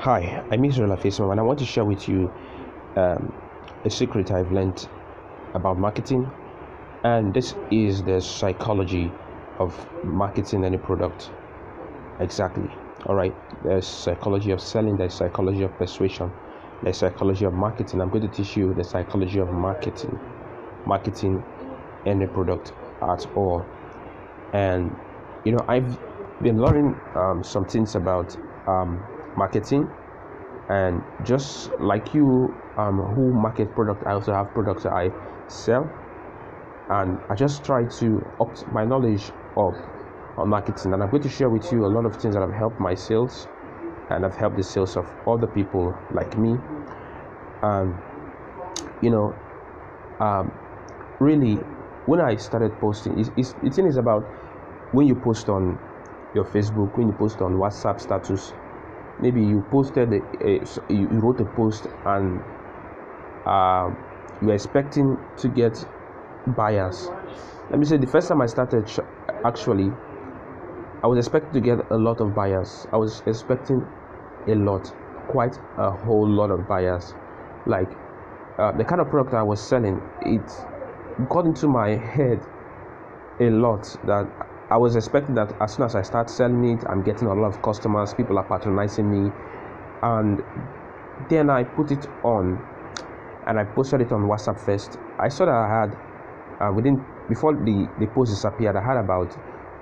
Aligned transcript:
Hi, 0.00 0.44
I'm 0.50 0.62
Israel 0.64 0.90
Afisman 0.90 1.32
and 1.32 1.40
I 1.40 1.42
want 1.42 1.58
to 1.58 1.64
share 1.64 1.84
with 1.84 2.06
you 2.06 2.30
um, 2.96 3.32
a 3.84 3.90
secret 3.90 4.30
I've 4.30 4.52
learned 4.52 4.86
about 5.54 5.78
marketing. 5.78 6.30
And 7.02 7.32
this 7.32 7.54
is 7.70 8.02
the 8.04 8.20
psychology 8.20 9.10
of 9.58 9.74
marketing 10.04 10.64
any 10.64 10.76
product. 10.76 11.30
Exactly. 12.20 12.70
All 13.06 13.14
right. 13.14 13.34
There's 13.64 13.88
psychology 13.88 14.50
of 14.50 14.60
selling, 14.60 14.96
there's 14.98 15.14
psychology 15.14 15.62
of 15.62 15.76
persuasion, 15.78 16.30
there's 16.82 16.98
psychology 16.98 17.46
of 17.46 17.54
marketing. 17.54 18.00
I'm 18.02 18.10
going 18.10 18.28
to 18.30 18.36
teach 18.36 18.54
you 18.54 18.74
the 18.74 18.84
psychology 18.84 19.38
of 19.38 19.50
marketing. 19.50 20.20
Marketing 20.84 21.42
any 22.04 22.26
product 22.26 22.72
at 23.02 23.26
all. 23.34 23.66
And 24.52 24.94
you 25.44 25.52
know, 25.52 25.64
I've 25.66 25.98
been 26.42 26.58
learning 26.58 26.94
um, 27.14 27.42
some 27.42 27.64
things 27.64 27.94
about 27.94 28.36
um, 28.68 29.02
marketing. 29.36 29.90
And 30.68 31.02
just 31.24 31.70
like 31.78 32.14
you 32.14 32.54
um, 32.76 32.98
who 32.98 33.32
market 33.32 33.72
product 33.74 34.04
i 34.04 34.12
also 34.12 34.32
have 34.32 34.52
products 34.52 34.82
that 34.82 34.92
i 34.92 35.10
sell. 35.48 35.88
And 36.90 37.18
i 37.28 37.34
just 37.34 37.64
try 37.64 37.84
to 37.84 38.26
up 38.40 38.72
my 38.72 38.84
knowledge 38.84 39.30
up 39.56 39.74
on 40.36 40.48
marketing. 40.48 40.92
And 40.92 41.02
i'm 41.02 41.10
going 41.10 41.22
to 41.22 41.28
share 41.28 41.48
with 41.48 41.70
you 41.72 41.86
a 41.86 41.88
lot 41.88 42.04
of 42.04 42.16
things 42.20 42.34
that 42.34 42.40
have 42.40 42.52
helped 42.52 42.80
my 42.80 42.94
sales 42.94 43.46
and 44.10 44.24
have 44.24 44.36
helped 44.36 44.56
the 44.56 44.62
sales 44.62 44.96
of 44.96 45.06
other 45.26 45.46
people 45.46 45.96
like 46.12 46.38
me. 46.38 46.56
And 47.62 47.94
you 49.02 49.10
know 49.10 49.34
um, 50.20 50.52
really 51.20 51.54
when 52.06 52.20
i 52.20 52.36
started 52.36 52.72
posting 52.78 53.18
it's, 53.18 53.30
it's, 53.36 53.52
the 53.62 53.70
thing 53.70 53.86
is 53.86 53.96
about 53.96 54.22
when 54.92 55.06
you 55.06 55.14
post 55.14 55.48
on 55.48 55.78
your 56.34 56.44
facebook 56.44 56.96
when 56.96 57.08
you 57.08 57.14
post 57.14 57.40
on 57.40 57.54
whatsapp 57.54 58.00
status 58.00 58.52
maybe 59.20 59.42
you 59.42 59.64
posted 59.70 60.12
a, 60.12 60.20
a 60.44 60.64
you 60.92 61.06
wrote 61.08 61.40
a 61.40 61.44
post 61.44 61.86
and 62.04 62.40
uh, 63.46 63.90
you're 64.42 64.54
expecting 64.54 65.16
to 65.38 65.48
get 65.48 65.84
buyers. 66.48 67.08
Let 67.70 67.78
me 67.78 67.86
say 67.86 67.96
the 67.96 68.06
first 68.06 68.28
time 68.28 68.40
i 68.40 68.46
started 68.46 68.88
actually 69.44 69.90
i 71.02 71.06
was 71.06 71.18
expecting 71.18 71.52
to 71.52 71.60
get 71.60 71.90
a 71.90 71.96
lot 71.96 72.20
of 72.20 72.34
buyers. 72.34 72.86
I 72.92 72.96
was 72.96 73.22
expecting 73.26 73.84
a 74.46 74.54
lot 74.54 74.92
quite 75.28 75.58
a 75.76 75.90
whole 75.90 76.28
lot 76.28 76.50
of 76.50 76.68
buyers. 76.68 77.14
Like 77.66 77.88
uh, 78.58 78.72
the 78.72 78.84
kind 78.84 79.00
of 79.00 79.08
product 79.10 79.34
i 79.34 79.42
was 79.42 79.60
selling 79.60 80.00
it 80.22 80.48
got 81.28 81.44
into 81.46 81.66
my 81.68 81.90
head 81.96 82.40
a 83.40 83.50
lot 83.50 83.82
that 84.04 84.26
I 84.68 84.76
was 84.76 84.96
expecting 84.96 85.34
that 85.36 85.54
as 85.60 85.74
soon 85.74 85.84
as 85.84 85.94
I 85.94 86.02
start 86.02 86.28
selling 86.28 86.64
it, 86.64 86.84
I'm 86.88 87.02
getting 87.02 87.28
a 87.28 87.34
lot 87.34 87.46
of 87.46 87.62
customers, 87.62 88.12
people 88.14 88.36
are 88.38 88.44
patronizing 88.44 89.08
me, 89.08 89.30
and 90.02 90.42
then 91.30 91.50
I 91.50 91.62
put 91.62 91.92
it 91.92 92.06
on 92.24 92.60
and 93.46 93.60
I 93.60 93.64
posted 93.64 94.00
it 94.00 94.10
on 94.10 94.22
WhatsApp 94.22 94.58
first. 94.58 94.98
I 95.20 95.28
saw 95.28 95.44
that 95.44 95.54
I 95.54 95.68
had 95.68 95.96
uh, 96.60 96.72
within 96.72 97.04
before 97.28 97.54
the 97.54 97.88
the 98.00 98.06
post 98.08 98.32
disappeared, 98.32 98.74
I 98.76 98.82
had 98.82 98.96
about 98.96 99.36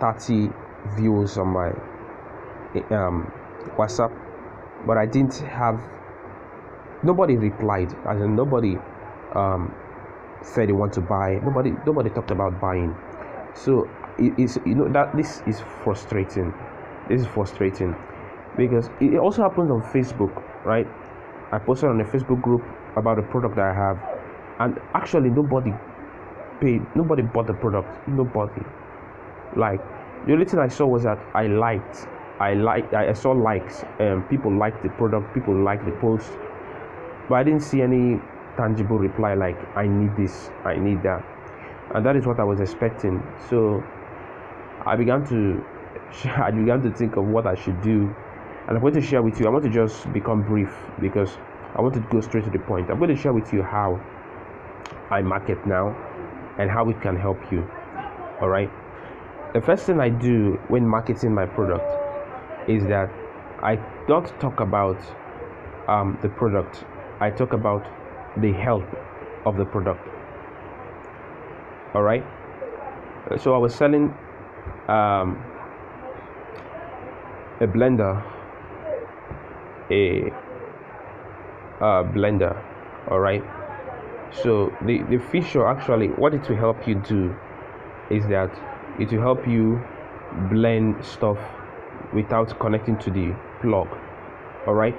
30 0.00 0.50
views 0.96 1.36
on 1.38 1.48
my 1.48 1.70
um, 2.94 3.32
WhatsApp, 3.76 4.12
but 4.86 4.96
I 4.96 5.06
didn't 5.06 5.38
have 5.38 5.80
nobody 7.02 7.36
replied, 7.36 7.92
in 8.10 8.36
nobody 8.36 8.76
um, 9.34 9.74
said 10.42 10.68
they 10.68 10.72
want 10.72 10.92
to 10.94 11.00
buy. 11.00 11.40
Nobody 11.42 11.74
nobody 11.84 12.10
talked 12.10 12.30
about 12.30 12.60
buying. 12.60 12.96
So 13.54 13.88
is 14.18 14.58
you 14.64 14.74
know 14.74 14.88
that 14.88 15.16
this 15.16 15.42
is 15.46 15.60
frustrating. 15.82 16.52
This 17.08 17.22
is 17.22 17.26
frustrating 17.26 17.94
because 18.56 18.90
it 19.00 19.16
also 19.16 19.42
happens 19.42 19.70
on 19.70 19.80
facebook 19.82 20.34
right? 20.64 20.86
I 21.52 21.58
posted 21.58 21.88
on 21.88 22.00
a 22.00 22.04
facebook 22.04 22.42
group 22.42 22.62
about 22.96 23.18
a 23.18 23.22
product 23.22 23.56
that 23.56 23.64
i 23.64 23.72
have 23.72 23.98
and 24.58 24.78
actually 24.94 25.30
nobody 25.30 25.72
paid 26.60 26.84
nobody 26.94 27.22
bought 27.22 27.46
the 27.46 27.54
product. 27.54 27.88
Nobody. 28.08 28.62
Like 29.56 29.80
the 30.26 30.32
only 30.32 30.44
thing 30.44 30.58
i 30.58 30.68
saw 30.68 30.86
was 30.86 31.04
that 31.04 31.18
i 31.34 31.46
liked 31.46 32.08
i 32.40 32.54
liked 32.54 32.92
i 32.92 33.12
saw 33.12 33.30
likes 33.32 33.84
and 34.00 34.14
um, 34.14 34.22
people 34.24 34.52
liked 34.52 34.82
the 34.82 34.88
product 34.90 35.32
people 35.32 35.54
liked 35.54 35.84
the 35.86 35.92
post 35.92 36.30
but 37.28 37.36
i 37.36 37.42
didn't 37.42 37.62
see 37.62 37.82
any 37.82 38.20
tangible 38.56 38.98
reply 38.98 39.34
like 39.34 39.56
i 39.76 39.86
need 39.86 40.14
this 40.16 40.50
i 40.64 40.74
need 40.74 41.02
that. 41.02 41.24
And 41.94 42.04
that 42.04 42.16
is 42.16 42.26
what 42.26 42.38
i 42.40 42.44
was 42.44 42.60
expecting. 42.60 43.22
So 43.48 43.82
I 44.86 44.96
began 44.96 45.26
to 45.28 45.64
I 46.24 46.50
began 46.50 46.82
to 46.82 46.90
think 46.90 47.16
of 47.16 47.24
what 47.24 47.46
I 47.46 47.54
should 47.54 47.80
do, 47.82 48.14
and 48.66 48.76
I'm 48.76 48.80
going 48.80 48.94
to 48.94 49.02
share 49.02 49.22
with 49.22 49.38
you. 49.40 49.46
I 49.46 49.50
want 49.50 49.64
to 49.64 49.70
just 49.70 50.10
become 50.12 50.42
brief 50.42 50.74
because 51.00 51.36
I 51.76 51.82
want 51.82 51.94
to 51.94 52.00
go 52.10 52.20
straight 52.20 52.44
to 52.44 52.50
the 52.50 52.58
point. 52.58 52.90
I'm 52.90 52.98
going 52.98 53.14
to 53.14 53.20
share 53.20 53.32
with 53.32 53.52
you 53.52 53.62
how 53.62 54.00
I 55.10 55.22
market 55.22 55.66
now 55.66 55.96
and 56.58 56.70
how 56.70 56.88
it 56.88 57.00
can 57.00 57.16
help 57.16 57.38
you. 57.52 57.68
All 58.40 58.48
right. 58.48 58.70
The 59.54 59.60
first 59.60 59.84
thing 59.84 60.00
I 60.00 60.08
do 60.08 60.60
when 60.68 60.86
marketing 60.86 61.34
my 61.34 61.46
product 61.46 61.84
is 62.68 62.84
that 62.86 63.10
I 63.62 63.76
don't 64.06 64.28
talk 64.40 64.60
about 64.60 64.98
um, 65.88 66.18
the 66.22 66.28
product. 66.28 66.84
I 67.20 67.30
talk 67.30 67.52
about 67.52 67.86
the 68.36 68.52
help 68.52 68.84
of 69.46 69.56
the 69.56 69.64
product. 69.64 70.06
All 71.94 72.02
right. 72.02 72.24
So 73.38 73.54
I 73.54 73.58
was 73.58 73.74
selling 73.74 74.14
um, 74.88 75.42
a 77.60 77.66
blender 77.66 78.22
a 79.90 80.30
uh, 81.80 82.02
blender 82.12 82.56
all 83.10 83.20
right? 83.20 83.42
So 84.30 84.72
the 84.82 85.02
the 85.10 85.18
feature 85.18 85.66
actually 85.66 86.08
what 86.08 86.34
it 86.34 86.48
will 86.48 86.56
help 86.56 86.86
you 86.86 86.96
do 86.96 87.34
is 88.10 88.26
that 88.26 88.50
it 88.98 89.10
will 89.12 89.22
help 89.22 89.46
you 89.46 89.80
blend 90.50 91.04
stuff 91.04 91.38
without 92.12 92.58
connecting 92.60 92.98
to 92.98 93.10
the 93.10 93.34
plug 93.60 93.88
all 94.66 94.74
right? 94.74 94.96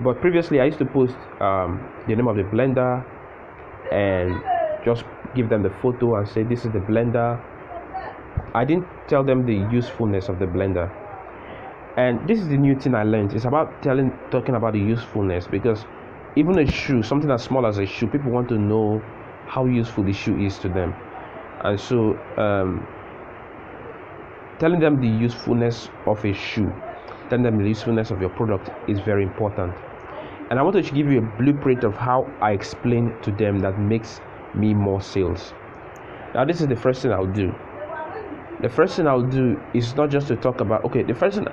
But 0.00 0.20
previously 0.20 0.60
i 0.60 0.64
used 0.64 0.78
to 0.78 0.84
post 0.84 1.16
um, 1.40 1.80
the 2.06 2.16
name 2.16 2.28
of 2.28 2.36
the 2.36 2.44
blender 2.44 3.04
and 3.92 4.42
just 4.84 5.04
give 5.34 5.48
them 5.48 5.62
the 5.62 5.70
photo 5.82 6.16
and 6.16 6.28
say 6.28 6.42
this 6.42 6.64
is 6.64 6.72
the 6.72 6.80
blender 6.80 7.40
I 8.54 8.64
didn't 8.64 8.86
tell 9.08 9.24
them 9.24 9.46
the 9.46 9.54
usefulness 9.74 10.28
of 10.28 10.38
the 10.38 10.46
blender. 10.46 10.90
And 11.96 12.26
this 12.28 12.38
is 12.38 12.48
the 12.48 12.56
new 12.56 12.78
thing 12.78 12.94
I 12.94 13.02
learned. 13.02 13.32
It's 13.32 13.46
about 13.46 13.82
telling 13.82 14.12
talking 14.30 14.54
about 14.54 14.74
the 14.74 14.80
usefulness 14.80 15.46
because 15.46 15.84
even 16.36 16.58
a 16.58 16.70
shoe, 16.70 17.02
something 17.02 17.30
as 17.30 17.42
small 17.42 17.66
as 17.66 17.78
a 17.78 17.86
shoe, 17.86 18.06
people 18.06 18.30
want 18.30 18.48
to 18.50 18.58
know 18.58 19.02
how 19.46 19.64
useful 19.66 20.04
the 20.04 20.12
shoe 20.12 20.38
is 20.38 20.58
to 20.58 20.68
them. 20.68 20.94
And 21.64 21.80
so 21.80 22.18
um, 22.36 22.86
telling 24.58 24.80
them 24.80 25.00
the 25.00 25.08
usefulness 25.08 25.88
of 26.06 26.24
a 26.24 26.34
shoe, 26.34 26.72
telling 27.28 27.44
them 27.44 27.58
the 27.58 27.68
usefulness 27.68 28.10
of 28.10 28.20
your 28.20 28.30
product 28.30 28.70
is 28.88 29.00
very 29.00 29.22
important. 29.22 29.74
And 30.50 30.58
I 30.58 30.62
want 30.62 30.76
to 30.76 30.94
give 30.94 31.10
you 31.10 31.18
a 31.18 31.38
blueprint 31.38 31.84
of 31.84 31.94
how 31.94 32.30
I 32.40 32.52
explain 32.52 33.14
to 33.22 33.30
them 33.32 33.60
that 33.60 33.78
makes 33.78 34.20
me 34.54 34.74
more 34.74 35.00
sales. 35.00 35.54
Now, 36.34 36.44
this 36.44 36.60
is 36.60 36.66
the 36.66 36.76
first 36.76 37.00
thing 37.02 37.12
I'll 37.12 37.26
do 37.26 37.54
the 38.62 38.68
first 38.68 38.96
thing 38.96 39.06
I'll 39.06 39.22
do 39.22 39.60
is 39.74 39.94
not 39.96 40.10
just 40.10 40.28
to 40.28 40.36
talk 40.36 40.60
about 40.60 40.84
okay 40.84 41.02
the 41.02 41.14
first 41.14 41.36
thing 41.36 41.46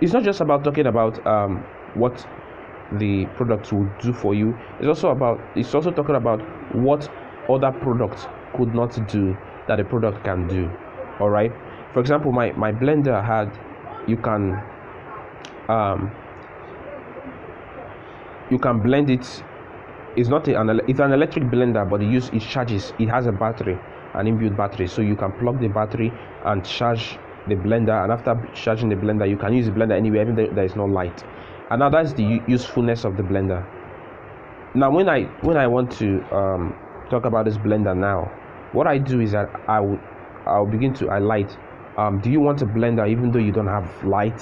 it's 0.00 0.12
not 0.12 0.22
just 0.22 0.40
about 0.40 0.64
talking 0.64 0.86
about 0.86 1.24
um, 1.26 1.64
what 1.94 2.26
the 2.92 3.26
product 3.36 3.72
will 3.72 3.90
do 4.00 4.12
for 4.12 4.34
you. 4.34 4.56
It's 4.78 4.86
also 4.88 5.10
about 5.10 5.40
it's 5.56 5.74
also 5.74 5.90
talking 5.90 6.14
about 6.14 6.40
what 6.74 7.08
other 7.48 7.72
products 7.72 8.26
could 8.54 8.74
not 8.74 8.98
do 9.08 9.36
that 9.66 9.80
a 9.80 9.84
product 9.84 10.24
can 10.24 10.48
do 10.48 10.70
all 11.20 11.30
right? 11.30 11.52
For 11.92 12.00
example 12.00 12.32
my 12.32 12.52
my 12.52 12.72
blender 12.72 13.22
had 13.24 13.50
you 14.08 14.16
can 14.16 14.62
um, 15.68 16.10
you 18.50 18.58
can 18.58 18.80
blend 18.80 19.10
it. 19.10 19.42
It's 20.16 20.28
not 20.28 20.48
an 20.48 20.80
it's 20.88 21.00
an 21.00 21.12
electric 21.12 21.44
blender 21.44 21.88
but 21.88 22.02
it 22.02 22.06
use 22.06 22.30
it 22.30 22.40
charges 22.40 22.92
it 22.98 23.08
has 23.08 23.26
a 23.26 23.32
battery 23.32 23.78
an 24.14 24.26
inbuilt 24.26 24.56
battery. 24.56 24.86
So 24.86 25.02
you 25.02 25.16
can 25.16 25.32
plug 25.32 25.60
the 25.60 25.68
battery 25.68 26.12
and 26.44 26.64
charge 26.64 27.18
the 27.46 27.54
blender 27.54 28.02
and 28.02 28.12
after 28.12 28.36
charging 28.54 28.88
the 28.88 28.94
blender 28.94 29.28
you 29.28 29.36
can 29.36 29.54
use 29.54 29.66
the 29.66 29.72
blender 29.72 29.96
anywhere 29.96 30.22
even 30.22 30.36
though 30.36 30.46
there 30.46 30.64
is 30.64 30.76
no 30.76 30.84
light. 30.84 31.24
And 31.70 31.80
now 31.80 31.90
that's 31.90 32.12
the 32.12 32.40
usefulness 32.46 33.04
of 33.04 33.16
the 33.16 33.22
blender. 33.22 33.66
Now 34.74 34.90
when 34.90 35.08
i 35.08 35.22
when 35.42 35.56
i 35.56 35.66
want 35.66 35.90
to 35.92 36.20
um, 36.34 36.76
talk 37.08 37.24
about 37.24 37.46
this 37.46 37.56
blender 37.56 37.96
now 37.96 38.30
what 38.72 38.86
i 38.86 38.98
do 38.98 39.20
is 39.20 39.32
that 39.32 39.48
i 39.66 39.80
will 39.80 39.98
i'll 40.46 40.66
begin 40.66 40.92
to 40.94 41.08
highlight 41.08 41.56
um, 41.98 42.20
do 42.20 42.30
you 42.30 42.40
want 42.40 42.62
a 42.62 42.66
blender 42.66 43.10
even 43.10 43.32
though 43.32 43.40
you 43.40 43.50
don't 43.50 43.66
have 43.66 44.04
light? 44.04 44.40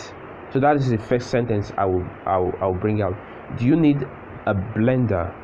So 0.52 0.60
that 0.60 0.76
is 0.76 0.90
the 0.90 0.98
first 0.98 1.30
sentence 1.30 1.72
i 1.78 1.86
will 1.86 2.04
i 2.26 2.36
will, 2.36 2.54
I 2.60 2.66
will 2.66 2.74
bring 2.74 3.00
out. 3.02 3.14
Do 3.58 3.64
you 3.64 3.76
need 3.76 4.02
a 4.46 4.54
blender? 4.54 5.34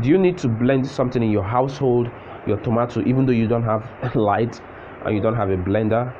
Do 0.00 0.08
you 0.08 0.16
need 0.16 0.38
to 0.38 0.48
blend 0.48 0.86
something 0.86 1.22
in 1.22 1.30
your 1.30 1.44
household 1.44 2.10
your 2.46 2.58
tomato 2.58 3.00
even 3.02 3.26
though 3.26 3.32
you 3.32 3.48
don't 3.48 3.64
have 3.64 3.84
light 4.14 4.60
and 5.04 5.14
you 5.14 5.20
don't 5.20 5.36
have 5.36 5.50
a 5.50 5.56
blender 5.56 6.14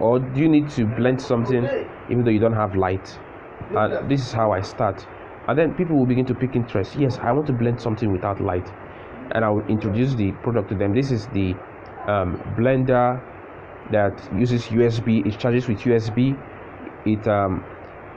or 0.00 0.18
do 0.18 0.40
you 0.40 0.48
need 0.48 0.68
to 0.70 0.86
blend 0.86 1.20
something 1.20 1.64
even 2.10 2.24
though 2.24 2.30
you 2.30 2.40
don't 2.40 2.54
have 2.54 2.74
light 2.76 3.18
and 3.74 4.08
this 4.10 4.20
is 4.20 4.32
how 4.32 4.52
I 4.52 4.60
start. 4.60 5.06
And 5.48 5.58
then 5.58 5.74
people 5.74 5.96
will 5.96 6.06
begin 6.06 6.26
to 6.26 6.34
pick 6.34 6.56
interest. 6.56 6.96
Yes, 6.96 7.18
I 7.18 7.32
want 7.32 7.46
to 7.48 7.52
blend 7.52 7.80
something 7.80 8.10
without 8.12 8.40
light, 8.40 8.68
and 9.32 9.44
I 9.44 9.50
will 9.50 9.66
introduce 9.66 10.14
the 10.14 10.32
product 10.42 10.68
to 10.70 10.74
them. 10.74 10.94
This 10.94 11.10
is 11.10 11.26
the 11.28 11.54
um, 12.06 12.38
blender 12.56 13.22
that 13.92 14.28
uses 14.36 14.64
USB. 14.66 15.26
It 15.26 15.38
charges 15.38 15.68
with 15.68 15.78
USB. 15.80 16.36
It 17.06 17.26
um, 17.28 17.64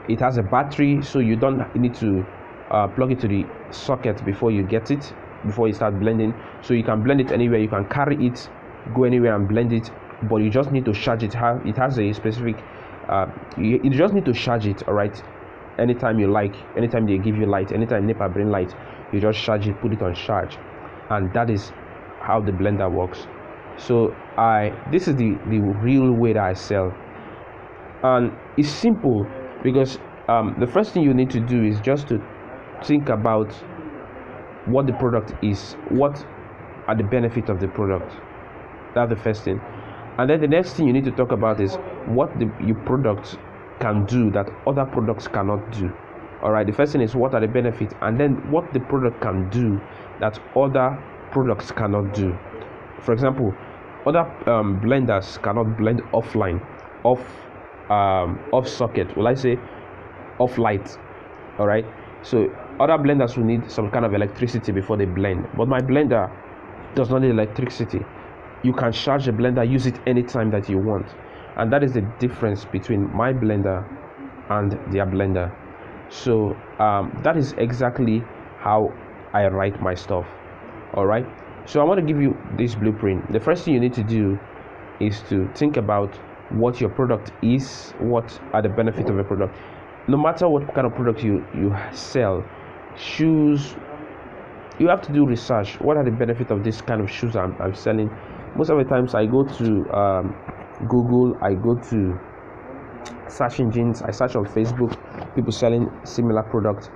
it 0.08 0.18
has 0.20 0.38
a 0.38 0.42
battery, 0.42 1.02
so 1.02 1.20
you 1.20 1.36
don't 1.36 1.74
need 1.76 1.94
to 1.96 2.26
uh, 2.70 2.88
plug 2.88 3.12
it 3.12 3.20
to 3.20 3.28
the 3.28 3.46
socket 3.70 4.24
before 4.24 4.50
you 4.50 4.62
get 4.64 4.90
it 4.90 5.12
before 5.46 5.68
you 5.68 5.74
start 5.74 5.98
blending. 5.98 6.34
So 6.62 6.74
you 6.74 6.84
can 6.84 7.02
blend 7.02 7.20
it 7.20 7.32
anywhere. 7.32 7.58
You 7.58 7.68
can 7.68 7.86
carry 7.86 8.26
it, 8.26 8.48
go 8.94 9.04
anywhere 9.04 9.36
and 9.36 9.48
blend 9.48 9.72
it, 9.72 9.90
but 10.28 10.36
you 10.36 10.50
just 10.50 10.70
need 10.72 10.84
to 10.84 10.92
charge 10.92 11.22
it. 11.22 11.34
have 11.34 11.64
It 11.66 11.76
has 11.76 11.98
a 11.98 12.12
specific. 12.12 12.56
Uh, 13.08 13.26
you, 13.56 13.80
you 13.82 13.90
just 13.90 14.14
need 14.14 14.24
to 14.24 14.32
charge 14.32 14.66
it. 14.66 14.86
All 14.86 14.94
right 14.94 15.22
anytime 15.80 16.18
you 16.18 16.30
like 16.30 16.54
anytime 16.76 17.06
they 17.06 17.18
give 17.18 17.36
you 17.36 17.46
light 17.46 17.72
anytime 17.72 18.06
NEPA 18.06 18.28
bring 18.28 18.50
light 18.50 18.74
you 19.12 19.20
just 19.20 19.38
charge 19.38 19.66
it 19.66 19.80
put 19.80 19.92
it 19.92 20.02
on 20.02 20.14
charge 20.14 20.58
and 21.10 21.32
that 21.32 21.50
is 21.50 21.72
how 22.20 22.40
the 22.40 22.52
blender 22.52 22.90
works 22.90 23.26
so 23.76 24.14
i 24.36 24.72
this 24.92 25.08
is 25.08 25.16
the 25.16 25.38
the 25.48 25.58
real 25.82 26.12
way 26.12 26.32
that 26.32 26.42
i 26.42 26.52
sell 26.52 26.92
and 28.02 28.32
it's 28.56 28.68
simple 28.68 29.26
because 29.62 29.98
um, 30.28 30.54
the 30.60 30.66
first 30.66 30.92
thing 30.92 31.02
you 31.02 31.12
need 31.12 31.30
to 31.30 31.40
do 31.40 31.64
is 31.64 31.80
just 31.80 32.06
to 32.08 32.22
think 32.84 33.08
about 33.08 33.52
what 34.66 34.86
the 34.86 34.92
product 34.94 35.32
is 35.42 35.74
what 35.88 36.24
are 36.86 36.94
the 36.96 37.04
benefits 37.04 37.48
of 37.48 37.60
the 37.60 37.68
product. 37.68 38.12
That's 38.94 39.10
the 39.10 39.16
first 39.16 39.44
thing. 39.44 39.60
And 40.18 40.28
then 40.28 40.40
the 40.40 40.48
next 40.48 40.72
thing 40.74 40.86
you 40.86 40.92
need 40.92 41.04
to 41.04 41.12
talk 41.12 41.32
about 41.32 41.60
is 41.60 41.76
what 42.06 42.36
the 42.38 42.50
your 42.64 42.76
product 42.84 43.38
can 43.80 44.04
do 44.06 44.30
that 44.32 44.48
other 44.66 44.84
products 44.84 45.28
cannot 45.28 45.70
do. 45.72 45.92
All 46.42 46.50
right 46.50 46.66
the 46.66 46.72
first 46.72 46.92
thing 46.92 47.00
is 47.00 47.14
what 47.14 47.34
are 47.34 47.40
the 47.40 47.48
benefits 47.48 47.94
and 48.02 48.18
then 48.18 48.50
what 48.50 48.72
the 48.72 48.80
product 48.80 49.20
can 49.20 49.48
do 49.50 49.80
that 50.20 50.38
other 50.56 50.98
products 51.30 51.70
cannot 51.70 52.12
do. 52.12 52.36
For 53.00 53.12
example 53.12 53.54
other 54.06 54.26
um, 54.48 54.80
blenders 54.80 55.40
cannot 55.42 55.76
blend 55.76 56.02
offline 56.12 56.60
off 57.04 57.22
um, 57.88 58.38
off 58.52 58.68
socket. 58.68 59.16
Will 59.16 59.28
i 59.28 59.34
say 59.34 59.58
off 60.38 60.58
light? 60.58 60.98
All 61.58 61.66
right 61.66 61.86
so 62.22 62.50
other 62.80 62.94
blenders 62.94 63.36
will 63.36 63.44
need 63.44 63.70
some 63.70 63.90
kind 63.90 64.04
of 64.04 64.14
electricity 64.14 64.72
before 64.72 64.96
they 64.96 65.04
blend. 65.04 65.46
But 65.56 65.68
my 65.68 65.80
blender 65.80 66.30
does 66.94 67.10
not 67.10 67.22
need 67.22 67.30
electricity. 67.30 68.00
You 68.62 68.72
can 68.72 68.92
charge 68.92 69.26
the 69.26 69.32
blender 69.32 69.68
use 69.68 69.86
it 69.86 69.96
anytime 70.06 70.50
that 70.50 70.68
you 70.68 70.78
want. 70.78 71.06
And 71.56 71.72
that 71.72 71.84
is 71.84 71.92
the 71.92 72.02
difference 72.18 72.64
between 72.64 73.14
my 73.14 73.32
blender 73.32 73.86
and 74.48 74.72
their 74.92 75.06
blender. 75.06 75.54
So 76.08 76.56
um, 76.78 77.16
that 77.22 77.36
is 77.36 77.52
exactly 77.58 78.24
how 78.58 78.92
i 79.32 79.46
write 79.46 79.80
my 79.80 79.94
stuff. 79.94 80.26
All 80.94 81.06
right 81.06 81.26
so 81.66 81.80
i 81.80 81.84
want 81.84 82.00
to 82.00 82.04
give 82.04 82.20
you 82.20 82.36
this 82.56 82.74
blueprint. 82.74 83.32
The 83.32 83.38
first 83.38 83.64
thing 83.64 83.74
you 83.74 83.80
need 83.80 83.94
to 83.94 84.02
do 84.02 84.38
is 84.98 85.22
to 85.28 85.48
think 85.54 85.76
about 85.76 86.12
what 86.50 86.80
your 86.80 86.90
product 86.90 87.30
is 87.42 87.92
what 88.00 88.40
are 88.52 88.60
the 88.60 88.68
benefits 88.68 89.08
of 89.08 89.18
a 89.18 89.24
product. 89.24 89.54
No 90.08 90.16
matter 90.16 90.48
what 90.48 90.74
kind 90.74 90.86
of 90.86 90.94
product 90.94 91.22
you 91.22 91.46
you 91.54 91.76
sell 91.92 92.44
shoes 92.96 93.74
you 94.78 94.88
have 94.88 95.02
to 95.02 95.12
do 95.12 95.26
research 95.26 95.80
what 95.80 95.96
are 95.96 96.04
the 96.04 96.10
benefits 96.10 96.50
of 96.50 96.64
this 96.64 96.80
kind 96.80 97.00
of 97.00 97.10
shoes 97.10 97.36
i'm, 97.36 97.54
I'm 97.60 97.74
selling 97.74 98.10
most 98.56 98.70
of 98.70 98.78
the 98.78 98.84
times 98.84 99.14
i 99.14 99.26
go 99.26 99.44
to 99.44 99.90
um, 99.94 100.34
Google, 100.88 101.36
I 101.42 101.54
go 101.54 101.74
to 101.74 102.18
search 103.28 103.60
engines, 103.60 104.02
I 104.02 104.10
search 104.10 104.34
on 104.36 104.46
Facebook, 104.46 104.96
people 105.34 105.52
selling 105.52 105.90
similar 106.04 106.42
products, 106.42 106.88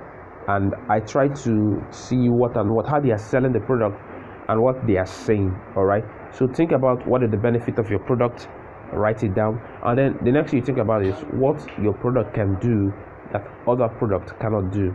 and 0.49 0.75
I 0.89 1.01
try 1.01 1.29
to 1.29 1.87
see 1.91 2.29
what 2.29 2.57
and 2.57 2.71
what 2.71 2.87
how 2.87 3.01
they 3.01 3.11
are 3.11 3.19
selling 3.19 3.53
the 3.53 3.61
product 3.61 4.01
and 4.49 4.63
what 4.63 4.87
they 4.87 4.97
are 4.97 5.07
saying. 5.07 5.55
All 5.77 5.85
right. 5.85 6.05
So 6.33 6.49
think 6.49 6.73
about 6.73 7.07
what 7.07 7.23
is 7.23 7.31
the 7.31 7.37
benefit 7.37 7.79
of 7.79 7.89
your 7.91 8.01
product, 8.01 8.49
write 8.93 9.23
it 9.23 9.35
down, 9.35 9.61
and 9.85 9.99
then 9.99 10.19
the 10.23 10.33
next 10.33 10.51
thing 10.51 10.61
you 10.61 10.67
think 10.67 10.79
about 10.79 11.05
is 11.05 11.15
what 11.33 11.61
your 11.79 11.95
product 11.95 12.35
can 12.35 12.59
do 12.61 12.93
that 13.33 13.47
other 13.67 13.89
product 13.89 14.39
cannot 14.41 14.73
do. 14.73 14.95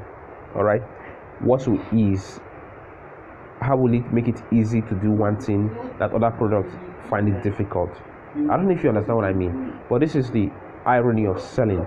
All 0.55 0.63
right. 0.63 0.81
What 1.41 1.67
will 1.67 1.79
ease? 1.93 2.39
How 3.61 3.75
will 3.75 3.93
it 3.93 4.11
make 4.13 4.27
it 4.27 4.41
easy 4.51 4.81
to 4.81 4.95
do 4.95 5.11
one 5.11 5.39
thing 5.39 5.69
that 5.99 6.13
other 6.13 6.31
products 6.31 6.73
find 7.09 7.27
it 7.27 7.43
difficult? 7.43 7.91
I 8.35 8.55
don't 8.55 8.67
know 8.67 8.73
if 8.73 8.83
you 8.83 8.89
understand 8.89 9.17
what 9.17 9.25
I 9.25 9.33
mean, 9.33 9.73
but 9.89 9.99
this 9.99 10.15
is 10.15 10.29
the 10.31 10.49
irony 10.85 11.25
of 11.25 11.41
selling. 11.41 11.85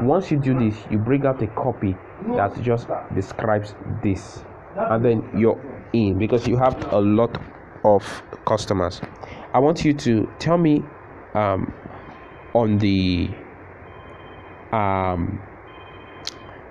Once 0.00 0.30
you 0.30 0.38
do 0.38 0.58
this, 0.58 0.76
you 0.90 0.98
bring 0.98 1.26
out 1.26 1.42
a 1.42 1.46
copy 1.48 1.96
that 2.36 2.58
just 2.62 2.86
describes 3.14 3.74
this, 4.02 4.44
and 4.76 5.04
then 5.04 5.28
you're 5.36 5.60
in 5.92 6.18
because 6.18 6.46
you 6.46 6.56
have 6.56 6.92
a 6.92 6.98
lot 7.00 7.36
of 7.84 8.22
customers. 8.46 9.00
I 9.52 9.58
want 9.58 9.84
you 9.84 9.92
to 9.94 10.28
tell 10.38 10.56
me 10.56 10.82
um, 11.34 11.72
on 12.54 12.78
the 12.78 13.30
um, 14.72 15.42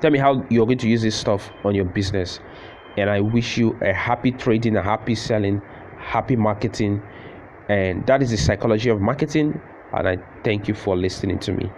tell 0.02 0.12
me 0.12 0.20
how 0.20 0.46
you're 0.50 0.66
going 0.66 0.78
to 0.80 0.90
use 0.90 1.02
this 1.02 1.16
stuff 1.16 1.52
on 1.64 1.76
your 1.76 1.86
business. 1.86 2.40
And 2.98 3.10
I 3.10 3.22
wish 3.22 3.58
you 3.58 3.78
a 3.82 3.94
happy 3.94 4.32
trading, 4.32 4.76
a 4.76 4.84
happy 4.84 5.16
selling, 5.16 5.62
happy 5.98 6.36
marketing 6.36 7.02
and 7.70 8.06
that 8.08 8.22
is 8.22 8.32
the 8.32 8.38
psychology 8.38 8.90
of 8.90 9.00
marketing. 9.00 9.62
And 9.94 10.08
I 10.10 10.18
thank 10.44 10.68
you 10.68 10.74
for 10.74 10.98
listening 10.98 11.40
to 11.40 11.54
me. 11.54 11.72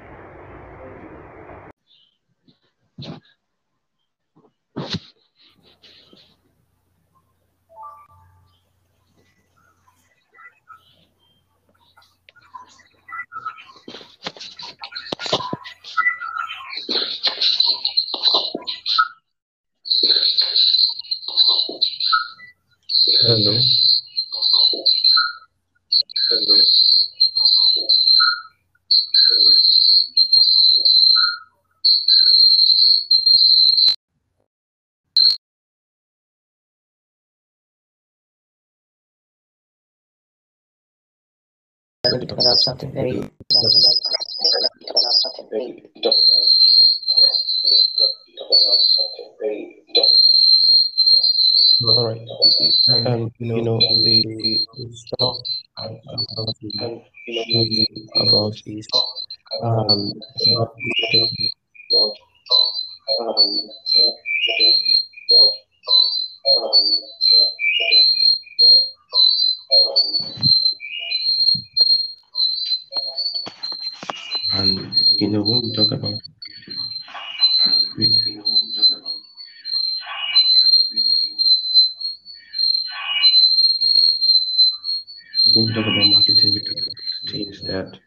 Going 42.09 42.21
to 42.21 42.27
talk 42.27 42.39
about 42.39 42.59
something 42.59 42.91
very 42.93 43.31
All 51.83 52.07
right. 52.07 52.21
And 52.87 53.31
you 53.39 53.61
know 53.61 53.77
the, 53.79 54.59
about 54.77 55.35
about 58.15 58.55
um 59.63 60.13
and 74.53 74.79
you 75.19 75.27
know 75.29 75.41
when 75.41 75.61
we 75.63 75.73
talk 75.75 75.91
about? 75.91 76.13
When 85.53 85.65
we 85.67 85.73
talk 85.73 85.85
about 85.85 86.07
marketing, 86.07 86.53
we 86.53 86.59
talk 86.61 86.81
about 86.81 87.31
things 87.31 87.61
that 87.67 87.99